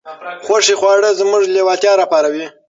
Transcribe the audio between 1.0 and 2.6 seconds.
زموږ لېوالتیا راپاروي.